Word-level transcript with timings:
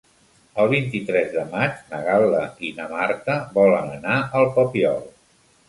El 0.61 0.69
vint-i-tres 0.69 1.29
de 1.35 1.43
maig 1.51 1.83
na 1.91 1.99
Gal·la 2.09 2.41
i 2.69 2.73
na 2.81 2.89
Marta 2.95 3.37
volen 3.61 3.95
anar 4.01 4.19
al 4.43 4.53
Papiol. 4.59 5.03